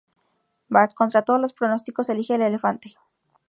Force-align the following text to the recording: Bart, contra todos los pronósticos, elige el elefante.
Bart, 0.67 0.95
contra 0.95 1.21
todos 1.21 1.39
los 1.39 1.53
pronósticos, 1.53 2.09
elige 2.09 2.33
el 2.33 2.41
elefante. 2.41 2.95